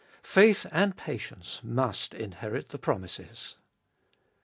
Faith 0.23 0.65
and 0.71 0.97
patience 0.97 1.61
must 1.63 2.15
inherit 2.15 2.69
the 2.69 2.79
promises. 2.79 3.55